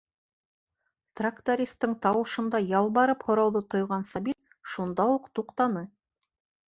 Трактористың 1.19 1.93
тауышында 2.07 2.63
ялбарып 2.71 3.25
һорауҙы 3.29 3.61
тойған 3.75 4.09
Сабит 4.13 4.59
шунда 4.73 5.07
уҡ 5.19 5.29
туҡтаны. 5.41 5.85